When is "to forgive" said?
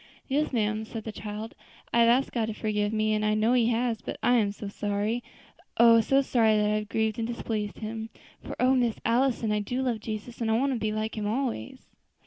2.47-2.91